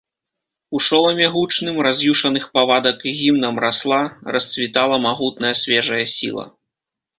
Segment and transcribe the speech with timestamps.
[0.77, 4.01] У шоламе гучным раз'юшаных павадак гімнам расла,
[4.39, 6.45] расцвітала магутная свежая сіла.